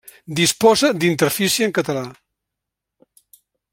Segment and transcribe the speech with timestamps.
[0.37, 2.03] Disposa d'interfície en català.